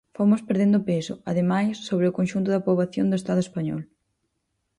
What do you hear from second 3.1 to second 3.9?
Estado español.